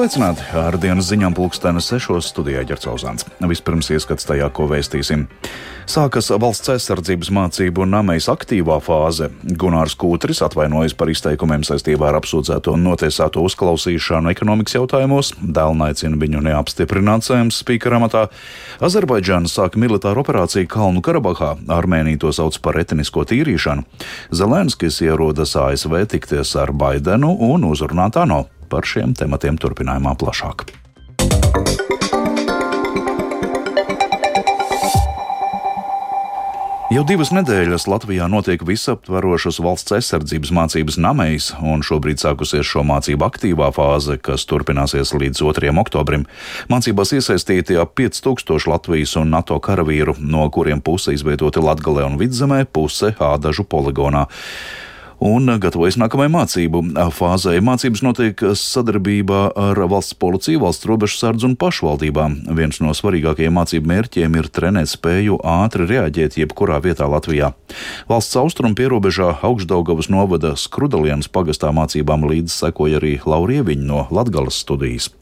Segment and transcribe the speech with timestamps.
[0.00, 0.40] Sveicināti!
[0.56, 3.26] Ar dienas ziņām pulkstenes sešos studijā ģercauzāns.
[3.44, 5.26] Vispirms ieskats tajā, ko vēstīsim.
[5.84, 9.26] Sākas valsts aizsardzības mācību un namejas aktīvā fāze.
[9.60, 15.34] Gunārs Kūtris atvainojas par izteikumiem saistībā ar apsūdzēto un notiesāto uzklausīšanu ekonomikas jautājumos.
[15.36, 18.22] Dēlna aicina viņu neapstiprināt sēmas spīkera amatā.
[18.80, 21.58] Azerbaidžāna sāka militāru operāciju Kalnu Karabahā.
[21.76, 23.84] Armēnija to sauc par etnisko tīrīšanu.
[24.32, 30.70] Zelenskis ierodas ASV tikties ar Baidenu un uzrunāt ANO par šiem tematiem turpinājumā plašāk.
[36.90, 43.28] Jau divas nedēļas Latvijā notiek visaptverošas valsts aizsardzības mācības namejas, un šobrīd sākusies šo mācību
[43.28, 45.70] aktīvā fāze, kas turpināsies līdz 2.
[45.84, 46.26] oktobrim.
[46.66, 52.64] Mācībās iesaistīti ap 5000 Latvijas un NATO karavīru, no kuriem puse izveidoti Latgalē un Vidzemē,
[52.66, 54.26] puse Ādažu poligonā
[55.20, 56.82] un gatavojas nākamajai mācību
[57.14, 57.54] fāzē.
[57.64, 62.36] Mācības notiek sadarbībā ar valsts policiju, valsts robežu sardzu un pašvaldībām.
[62.56, 67.52] Viens no svarīgākajiem mācību mērķiem ir trenēt spēju ātri reaģēt jebkurā vietā Latvijā.
[68.10, 75.12] Valsts austrumu pierobežā augšdaugavas novada Skrudalienas pagastā mācībām līdz sekoja arī Laurieviņa no Latgalas studijas.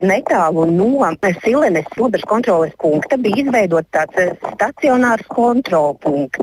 [0.00, 1.08] Netālu no
[1.44, 6.40] Silenes robežu kontroles punkta bija izveidots tāds stacionārs kontrolpunkts,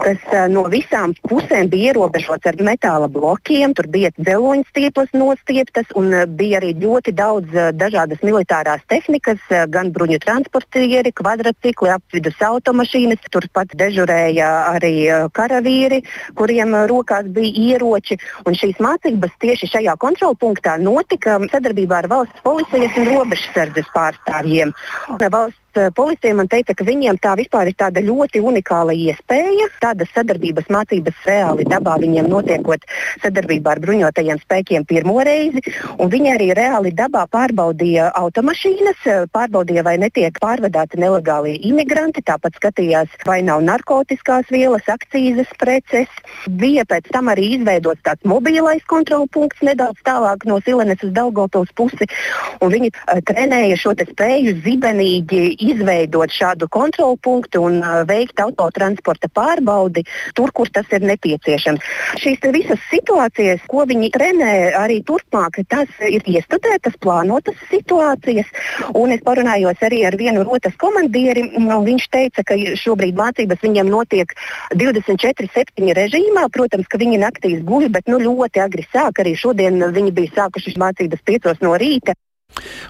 [0.00, 3.74] kas eh, no visām pusēm bija ierobežots ar metāla blokiem.
[3.76, 9.40] Tur bija dzeloņa stieples nostieptas un eh, bija arī ļoti daudz dažādas militārās tehnikas,
[9.72, 13.28] gan bruņu transportieri, kvadrcikli, apvidus automašīnas.
[13.30, 14.94] Turpat dežurēja arī
[15.36, 16.02] karavīri,
[16.38, 18.18] kuriem rokās bija ieroči.
[18.48, 24.74] Un šīs mācības tieši šajā kontrolpunktā notika sadarbībā ar valsts policijas un robežsardzes pārstāvjiem.
[25.20, 29.68] Valsts Eh, policija man teica, ka viņiem tā vispār ir tāda ļoti unikāla iespēja.
[29.78, 32.82] Tādas sadarbības mācības reāli dabā viņiem notiekot
[33.22, 35.62] sadarbībā ar bruņotajiem spēkiem pirmo reizi.
[36.00, 43.14] Viņi arī reāli dabā pārbaudīja automašīnas, eh, pārbaudīja, vai netiek pārvadāti nelegālie imigranti, tāpat skatījās,
[43.24, 46.08] vai nav narkotikās vielas, akcijas preces.
[46.48, 52.10] Bija pēc tam arī izveidots tāds mobilais kontrolpunkts nedaudz tālāk no Silenes uz Daugotos pusi.
[52.58, 60.04] Viņi uh, trenēja šo spēju zibenīgi izveidot šādu kontrolu punktu un uh, veikt autotransporta pārbaudi
[60.34, 61.84] tur, kur tas ir nepieciešams.
[62.20, 68.48] Šīs visas situācijas, ko viņi trenē arī turpmāk, tas ir iestudētas, plānotas situācijas.
[68.96, 71.46] Un es parunājos arī ar vienu rotas komandieri.
[71.90, 74.34] Viņš teica, ka šobrīd mācības viņiem notiek
[74.76, 76.46] 24-7 režīmā.
[76.54, 79.22] Protams, ka viņi naktīs guļ, bet nu, ļoti agri sāk.
[79.22, 82.16] Arī šodien viņi bija sākuši mācības 5 no rīta.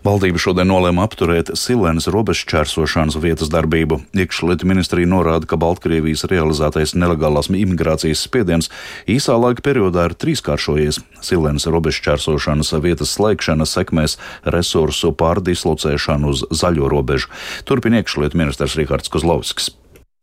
[0.06, 4.00] Valdība šodien nolēma apturēt Silēnas robežšķērsošanas vietas darbību.
[4.16, 8.70] Iekšlietu ministrija norāda, ka Baltkrievijas realizētais nelegālās imigrācijas spiediens
[9.10, 11.02] īsā laika periodā ir trīskāršojies.
[11.24, 14.16] Silēnas robežšķērsošanas vietas slēgšana sekmēs
[14.48, 17.30] resursu pārdislocēšanu uz zaļo robežu.
[17.68, 19.74] Turpina iekšlietu ministrs Rihards Kozlovskis.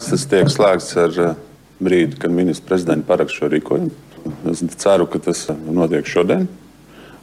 [0.02, 1.42] Tas tiek slēgts ar eh,
[1.82, 3.94] brīdi, kad ministrs prezidents parakst šo rīkojumu.
[4.52, 6.50] Es ceru, ka tas notiek šodien.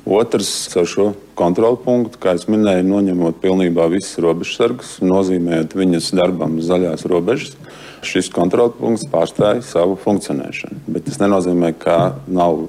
[0.05, 6.59] Otrs, ar šo kontrolu punktu, kā jau minēju, noņemot pilnībā visas robežsargas, nozīmējot viņas darbam
[6.61, 7.57] zaļās robežas,
[8.05, 10.85] šis kontrolu punkts pārstāja savu funkcionēšanu.
[10.93, 12.67] Bet tas nenozīmē, ka nav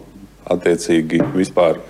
[0.48, 1.82] attiecīgi vispār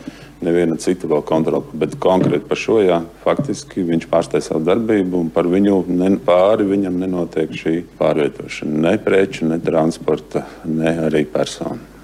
[0.45, 1.63] neviena cita vēl kontrola.
[1.77, 6.65] Bet konkrēti par šo, jā, faktiski viņš pārstāja savu darbību, un par viņu ne, pāri
[6.73, 8.81] viņam nenotiek šī pārvietošana.
[8.89, 11.94] Ne preču, ne transporta, ne arī personu.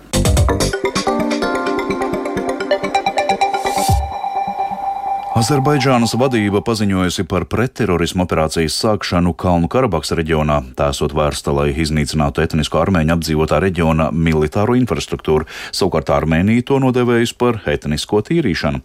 [5.42, 12.44] Azerbaidžānas vadība paziņojusi par pretterorismu operācijas sākšanu Kalnu Karabahas reģionā, tā esot vērsta, lai iznīcinātu
[12.44, 15.50] etnisko armēņu apdzīvotā reģiona militāro infrastruktūru.
[15.74, 18.84] Savukārt Armēnija to nodevējusi par etnisko tīrīšanu.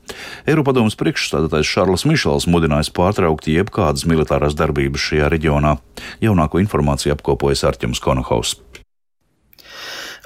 [0.49, 5.77] Eiropadomas priekšstādātais Šarls Mišels mudinājis pārtraukt jebkādas militārās darbības šajā reģionā.
[6.25, 8.56] Jaunāko informāciju apkopojas Arķems Konohaus.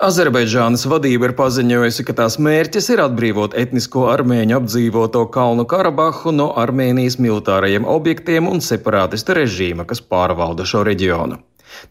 [0.00, 6.46] Azerbaidžānas vadība ir paziņojusi, ka tās mērķis ir atbrīvot etnisko armēņu apdzīvoto Kalnu Karabahu no
[6.62, 11.36] Armēnijas militārajiem objektiem un separātistu režīma, kas pārvalda šo reģionu.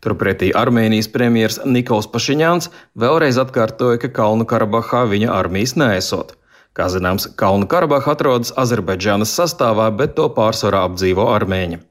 [0.01, 6.33] Turpretī Armēnijas premjerministrs Nikols Pašiņāns vēlreiz atkārtoja, ka Kalnu Karabahā viņa armijas nesot.
[6.73, 11.83] Kā zināms, Kalnu Karabaha atrodas Azerbaidžānas sastāvā, bet to pārsvarā apdzīvo armēņi.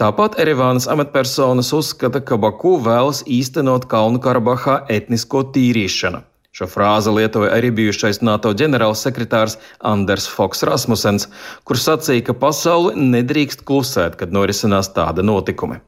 [0.00, 6.22] Tāpat Erevānas amatpersonas uzskata, ka Baku vēlas īstenot Kalnu Karabahā etnisko tīrīšanu.
[6.58, 9.58] Šo frāzi lietoja arī bijušais NATO ģenerālsekretārs
[9.90, 11.28] Anders Foks Rasmussens,
[11.68, 15.78] kurš sacīja, ka pasauli nedrīkst klusēt, kad norisinās tāda notikumi.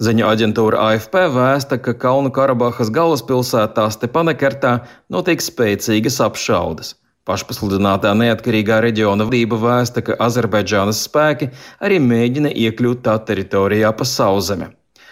[0.00, 4.78] Ziņu aģentūra AFP vēsta, ka Kalnu Karabahas galvaspilsētā Stepanekertā
[5.12, 6.94] notiek spēcīgas apšaudes.
[7.28, 11.50] Pašpasludinātā neatkarīgā reģiona vadība vēsta, ka Azerbaidžānas spēki
[11.84, 14.70] arī mēģina iekļūt tā teritorijā pa sauzemi.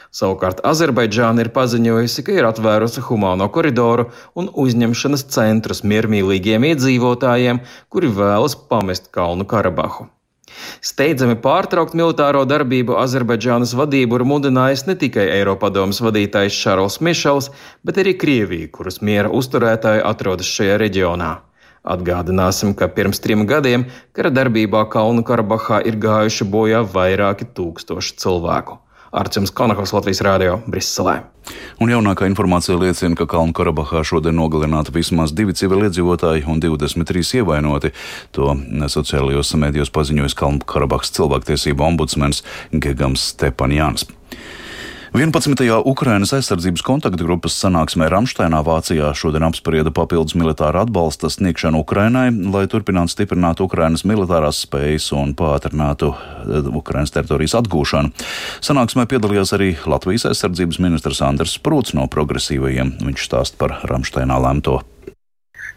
[0.09, 4.09] Savukārt Azerbaidžāna ir paziņojusi, ka ir atvērusi humāno koridoru
[4.41, 7.61] un uzņemšanas centrus miermīlīgiem iedzīvotājiem,
[7.93, 10.09] kuri vēlas pamest Kalnu Karabahu.
[10.81, 17.51] Steidzami pārtraukt militāro darbību Azerbaidžānas vadību ir mudinājis ne tikai Eiropadomas vadītājs Šarls Mišels,
[17.85, 21.35] bet arī Krievija, kuras miera uzturētāji atrodas šajā reģionā.
[21.89, 28.77] Atgādināsim, ka pirms trim gadiem kara darbībā Kalnu Karabahā ir gājuši bojā vairāki tūkstoši cilvēku.
[29.09, 31.23] Arčuns Konakovs Latvijas Rādio Briselē.
[31.81, 37.95] Un jaunākā informācija liecina, ka Kalnu Karabahā šodien nogalināti vismaz divi civiliedzīvotāji un 23 ievainoti.
[38.37, 38.53] To
[38.93, 44.05] sociālajos medijos paziņojas Kalnu Karabahas cilvēktiesību ombudsmens Gegams Stepanjāns.
[45.13, 45.57] 11.
[45.89, 53.15] Ukrainas aizsardzības kontaktgrupas sanāksmē Ramšteinā Vācijā šodien apsprieda papildus militāra atbalsta sniegšanu Ukrainai, lai turpinātu
[53.15, 58.13] stiprināt Ukrainas militārās spējas un pātrinātu eh, Ukrainas teritorijas atgūšanu.
[58.61, 62.99] Sanāksmē piedalījās arī Latvijas aizsardzības ministrs Andrs Sprūts no progresīvajiem.
[63.09, 64.83] Viņš stāst par Ramšteinā lemto.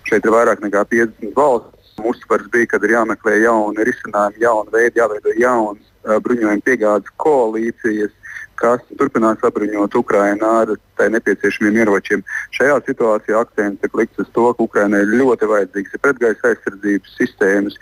[0.10, 1.78] Šeit ir vairāk nekā 50 valsts.
[2.02, 8.16] Uzsvars bija, ka ir jāmeklē jauni risinājumi, jauni veidi, jāveido jaunas uh, bruņojuma piegādes koalīcijas
[8.62, 12.24] kas turpinās apbruņot Ukrainu ar tai nepieciešamiem ieročiem.
[12.58, 17.78] Šajā situācijā akcents tiek likts uz to, ka Ukrainai ļoti vajadzīgs ir pretgaisa aizsardzības sistēmas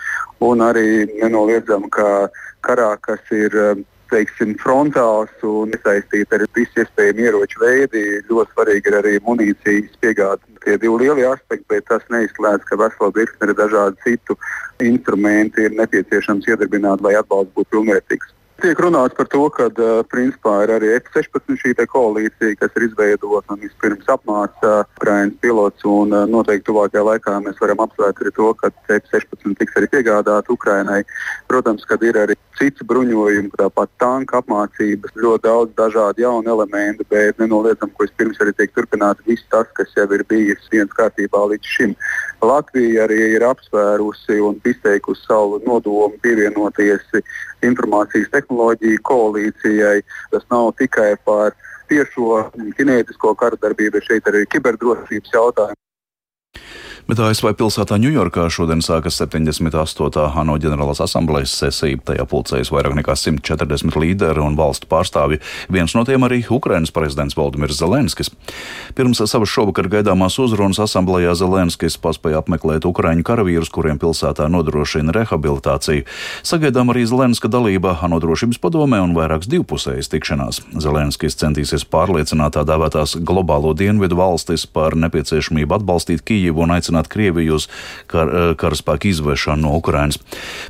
[0.49, 2.29] un arī nenoliedzami, ka
[2.65, 3.55] karā, kas ir
[4.09, 8.01] teiksim, frontāls un iesaistīti ar visu iespējamo ieroču veidu.
[8.29, 10.41] Ļoti svarīgi ir arī munīcijas piegāde.
[10.65, 14.37] Tie divi lielie aspekti, bet tas neizslēdz, ka vesela virkne ir dažādu citu
[14.83, 18.33] instrumentu ir nepieciešams iedarbināt, lai atbalsts būtu pilnvērtīgs.
[18.59, 19.69] Tiek runāts par to, ka
[20.11, 25.85] principā ir arī F-16 šī koalīcija, kas ir izveidota un vispirms apmāca Ukraiņas pilots.
[26.33, 31.01] Noteikti tuvākajā laikā mēs varam apsvērt arī to, ka F-16 tiks arī piegādāta Ukraiņai.
[31.47, 37.39] Protams, ka ir arī cits bruņojums, tāpat tanka apmācības, ļoti daudz dažādu jaunu elementu, bet
[37.39, 41.75] nenoliedzam, ka vispirms arī tiek turpināts viss tas, kas jau ir bijis viens kārtībā līdz
[41.77, 41.95] šim.
[42.43, 47.23] Latvija arī ir apsvērusi un izteikusi savu nodomu pievienoties
[47.63, 50.01] informācijas tehnoloģiju koalīcijai.
[50.31, 51.53] Tas nav tikai par
[51.89, 55.75] tiešo kinētisko kara darbību, bet šeit arī kiberdrošības jautājumu.
[57.07, 60.25] Bet ASV pilsētā Ņujorkā šodien sākas 78.
[60.41, 61.99] ANO ģenerālās asamblejas sesija.
[62.09, 65.39] Tajā pulcējas vairāk nekā 140 līderi un valstu pārstāvji.
[65.71, 68.31] Viens no tiem arī Ukrainas prezidents Valdimirs Zelenskis.
[68.97, 76.05] Pirms savas šovakar gaidāmās uzrunas asamblējā Zelenskis paspēja apmeklēt Ukraiņu karavīrus, kuriem pilsētā nodrošina rehabilitāciju.
[76.43, 80.61] Sagaidām arī Zelenska dalība ANO drošības padomē un vairākas divpusējas tikšanās.
[80.83, 87.07] Zelenskis centīsies pārliecināt tā dēvētās globālo dienvidu valstis par nepieciešamību atbalstīt Kijivu un aicināt aicināt
[87.07, 87.67] Krieviju uz
[88.07, 90.19] kar, eh, karaspēku izvešanu no Ukrainas.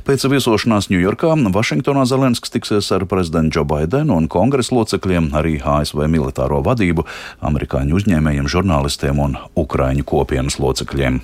[0.04, 6.06] Pēc viesošanās Ņujorkā Vašingtonā Zelenskis tiksies ar prezidentu Džo Baidenu un kongresa locekļiem, arī ASV
[6.08, 7.04] militāro vadību,
[7.42, 11.20] amerikāņu uzņēmējiem, žurnālistiem un Ukraiņu kopienas locekļiem.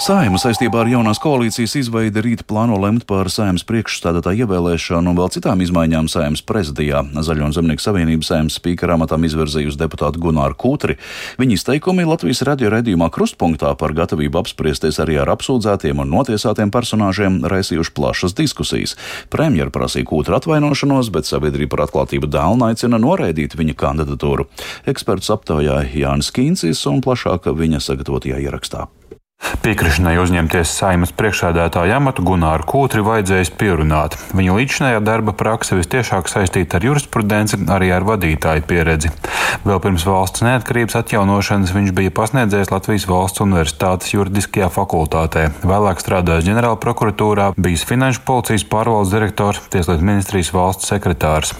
[0.00, 5.28] Saima saistībā ar jaunās koalīcijas izveidi rīt plāno lemt par saimnes priekšstādātāju ievēlēšanu un vēl
[5.34, 7.02] citām izmaiņām saimnes prezidijā.
[7.20, 10.96] Zaļo un Zemnieku savienību saimnes spīkera amatam izvirzījusi deputātu Gunāru Kūtri.
[11.36, 17.36] Viņa izteikumi Latvijas radio redījumā krustpunktā par gatavību apspriesties arī ar apsūdzētiem un notiesātiem personāžiem
[17.52, 18.96] raisījuši plašas diskusijas.
[19.28, 24.48] Premjera prasīja Kūtra atvainošanos, bet sabiedrība par atklātību dēlna aicina noraidīt viņa kandidatūru.
[24.88, 28.88] Eksperts aptaujāja Jānis Kīncis un plašāk viņa sagatavotajā ierakstā.
[29.60, 34.14] Piekrišanai uzņemties saimas priekšsēdētāja amatu Gunāru Kūtri vajadzējis pierunāt.
[34.32, 39.10] Viņa līdzinājā darba prakse vistiešāk saistīta ar jurisprudenci, arī ar vadītāju pieredzi.
[39.66, 45.48] Vēl pirms valsts neatkarības atjaunošanas viņš bija pasniedzējis Latvijas valsts universitātes juridiskajā fakultātē.
[45.60, 51.52] Vēlāk strādājis ģenerāla prokuratūrā, bijis finanšu policijas pārvaldes direktors, tieslietu ministrijas valsts sekretārs.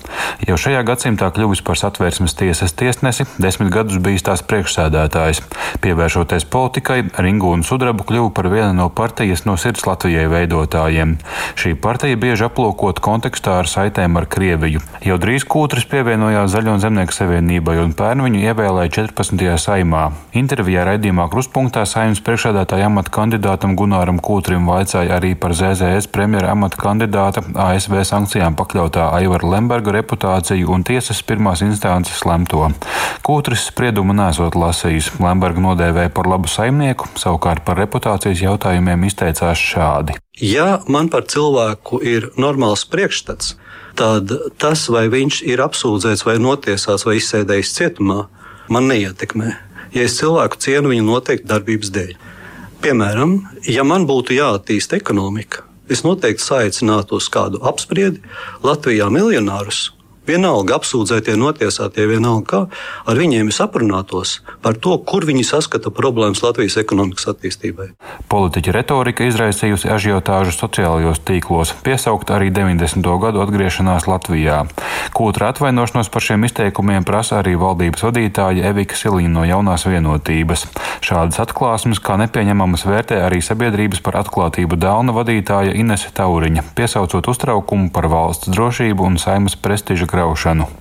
[0.49, 5.42] Jau šajā gadsimtā kļuvis par satvērsmes tiesas tiesnesi, desmit gadus bijis tās priekšsēdētājs.
[5.84, 11.16] Pievēršoties politikai, Ringu un sudrabu kļuva par vienu no partijas no sirds Latvijai veidotājiem.
[11.60, 14.82] Šī partija bieži aplūkot kontekstā ar saitēm ar Krieviju.
[15.06, 19.44] Jau drīz Kūtris pievienojās Zaļo Zemnieku savienībai un pērn viņu ievēlēja 14.
[19.62, 20.02] saimā.
[20.40, 26.80] Intervijā raidījumā Kruspunktā saimnes priekšādātāja amata kandidātam Gunāram Kūtrim vaicāja arī par ZZS premjera amata
[26.80, 32.66] kandidāta ASV sankcijām pakļautā Aivara Lemberga reputāciju un tiesas pirmās instances lemto.
[33.26, 35.12] Kūtris spriedumu nesot lasījis.
[35.22, 40.16] Lemberga nodēvēja par labu saimnieku, savukārt par reputācijas jautājumiem izteicās šādi.
[40.40, 43.54] Ja man par cilvēku ir normāls priekšstats,
[43.98, 48.24] tad tas, vai viņš ir apsūdzēts vai notiesāts vai izsēdējis cietumā,
[48.72, 49.54] man neietekmē.
[49.94, 52.12] Ja es cilvēku cienu viņa noteikti darbības dēļ.
[52.80, 53.36] Piemēram,
[53.68, 58.22] ja man būtu jāattīsta ekonomika, es noteikti saicinātu uz kādu apspriedi
[58.64, 59.90] Latvijā miljonārus
[60.28, 62.60] Vienalga apsūdzētie, notiesātie, vienalga kā,
[63.08, 67.90] ar viņiem es aprunātos par to, kur viņi saskata problēmas Latvijas ekonomikas attīstībai.
[68.28, 73.06] Politiķa retorika izraisījusi ažiotāžu sociālajos tīklos, piesaukt arī 90.
[73.22, 74.64] gadu atgriešanās Latvijā.
[75.16, 80.66] Kūtra atvainošanos par šiem izteikumiem prasa arī valdības vadītāja Evika Silīna no jaunās vienotības.
[81.04, 87.90] Šādas atklāsmes kā nepieņemamas vērtē arī sabiedrības par atklātību Dāna vadītāja Inese Tauriņa, piesaucot uztraukumu
[87.94, 90.79] par valsts drošību un saimas prestiža graušanu.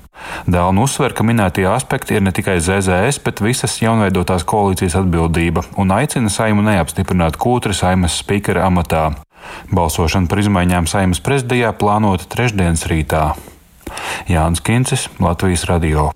[0.50, 5.94] Dēlna uzsver, ka minētie aspekti ir ne tikai ZZS, bet visas jaunveidotās koalīcijas atbildība un
[5.96, 9.10] aicina saimu neapstiprināt kūtri saimas spīkera amatā.
[9.72, 13.30] Balsošana par izmaiņām saimas prezidijā plānota trešdienas rītā.
[14.29, 16.10] Jānis Kincis, Latvijas radio.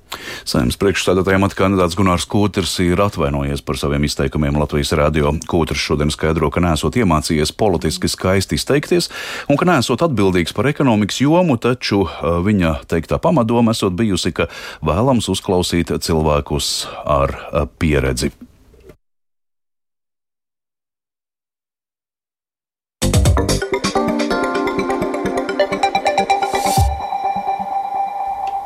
[0.48, 5.34] Saimnes priekšstādātājiem amata kandidāts Gunārs Kūters ir atvainojies par saviem izteikumiem Latvijas radio.
[5.50, 9.10] Kūters šodien skaidro, ka nesot iemācījies politiski skaisti izteikties
[9.50, 14.50] un ka nesot atbildīgs par ekonomikas jomu, taču viņa teiktā pamatdoma esot bijusi, ka
[14.86, 17.38] vēlams uzklausīt cilvēkus ar
[17.82, 18.32] pieredzi.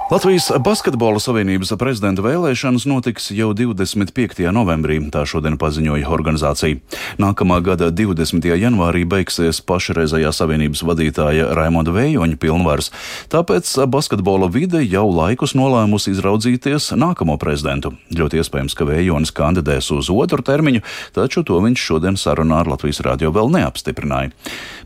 [0.08, 4.40] Latvijas Basketbola Savienības prezidenta vēlēšanas notiks jau 25.
[4.56, 6.78] novembrī, tā šodien paziņoja organizācija.
[7.20, 8.48] Nākamā gada 20.
[8.56, 12.88] janvārī beigsies pašreizējā savienības vadītāja Raimonda Vējoņa pilnvars,
[13.28, 17.98] tāpēc basketbola vide jau laikus nolēmusi izraudzīties nākamo prezidentu.
[18.16, 20.86] Ļoti iespējams, ka Vējonis kandidēs uz otru termiņu,
[21.20, 24.32] taču to viņš šodien sarunā ar Latvijas radio vēl neapstiprināja.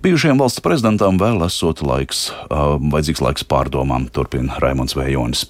[0.02, 5.50] Bijušajam valsts prezidentam vēl esot laiks, vajadzīgs laiks pārdomām, turpina Raimonds Vējonis rajonis.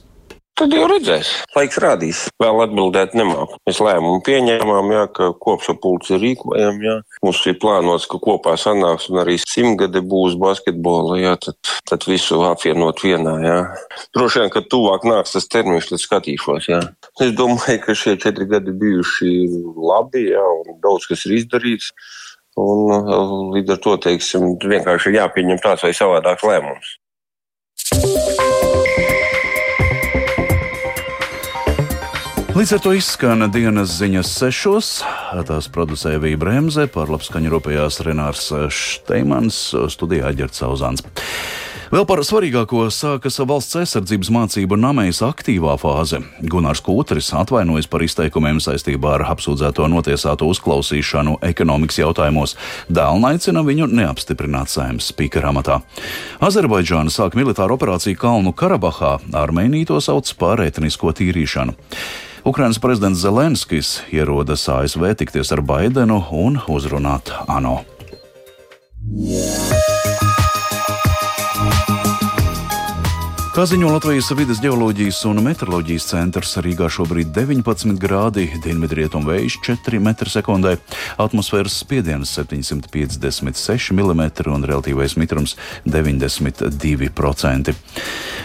[0.61, 2.17] Tad jau redzēs, laiks rādīs.
[2.37, 3.55] Vēl atbildēt nemāku.
[3.65, 6.77] Mēs lēmumu pieņēmām, jā, ka kopsapulci rīkojam.
[6.83, 6.97] Jā.
[7.23, 11.17] Mums ir plānots, ka kopā sanāks un arī simtgade būs basketbola.
[11.17, 11.57] Jā, tad,
[11.89, 13.35] tad visu apvienot vienā.
[13.41, 13.57] Jā.
[14.13, 16.69] Droši vien, ka tuvāk nāks tas termiņš, tad skatīšos.
[16.69, 16.83] Jā.
[17.23, 19.33] Es domāju, ka šie četri gadi bijuši
[19.81, 21.89] labi jā, un daudz kas ir izdarīts.
[22.59, 26.97] Un līdz ar to, teiksim, vienkārši jāpieņem tāds vai savādāks lēmums.
[32.51, 34.87] Līdz ar to izskan dienas ziņas sešos.
[35.47, 39.59] Tās producēja Vija Bremse, par labskaņu rūpējās Renārs Šteimans,
[39.93, 41.05] studijā Ģerts Sauzāns.
[41.91, 46.19] Vēl par svarīgāko sākas valsts aizsardzības mācību namejas aktīvā fāze.
[46.43, 52.55] Gunārs Kūtris atvainojas par izteikumiem saistībā ar apsūdzēto notiesāto uzklausīšanu ekonomikas jautājumos.
[52.91, 55.79] Dēlna aicina viņu neapstiprināt saimnes spīkera amatā.
[56.43, 61.79] Azerbaidžāna sāk militāru operāciju Kalnu Karabahā, Armēnija to sauc par etnisko tīrīšanu.
[62.43, 67.81] Ukrainas prezidents Zelenskis ierodas ASV tikties ar Baidenu un uzrunāt ANO.
[69.11, 69.81] Yeah.
[73.51, 79.99] Kā ziņo Latvijas vidas geoloģijas un meteoroloģijas centrs, Rīgā šobrīd 19 grādi, dienvidrietumu vējš 4
[79.99, 80.71] m2,
[81.19, 87.75] atmosfēras spiediens 756 mm un relatīvais mitrums 92%.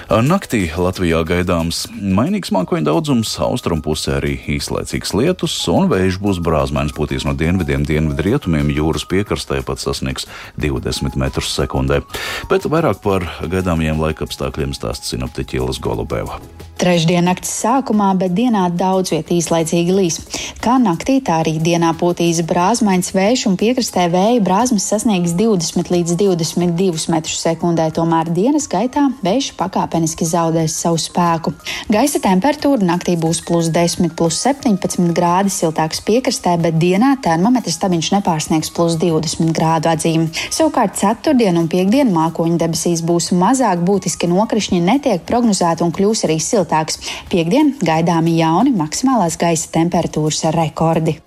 [0.06, 7.26] Naktī Latvijā gaidāms mainīgs mākoņu daudzums, austrumpusē arī īslaicīgs lietus, un vējš būs brāzmēns pūtīs
[7.26, 10.28] no dienvidiem, dienvidrietumiem, jūras piekrastē pat sasniegs
[10.62, 11.98] 20 m2.
[12.46, 15.18] Bet vairāk par gaidāmajiem laikapstākļiem stāsta
[15.58, 16.38] Ilas Golubeva.
[16.76, 20.18] Trešdien naktas sākumā, bet dienā daudz vietā īslaicīgi līs.
[20.60, 26.16] Kā naktī, tā arī dienā pūtīs brāzmains vējš un piekrastē vēja brāzmas sasniegs 20 līdz
[26.20, 31.54] 22 metrus sekundē, tomēr dienas gaitā vējš pakāpeniski zaudēs savu spēku.
[31.88, 38.12] Gaisa temperatūra naktī būs plus 10, plus 17 grādi siltāks piekrastē, bet dienā termometra stabiņš
[38.18, 40.28] nepārsniegs plus 20 grādu atzīmi.
[40.52, 46.36] Savukārt ceturtdien un piekdien mākoņu debesīs būs mazāk būtiski nokrišņi netiek prognozēti un kļūs arī
[46.66, 46.98] siltāks.
[47.30, 51.20] Piektdien gaidāmi jauni maksimālās gaisa temperatūras rekordi.